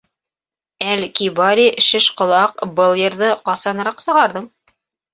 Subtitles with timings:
[0.93, 4.53] —Әл-Кибари, шеш ҡолаҡ, был йырҙы ҡасаныраҡ сығарҙың?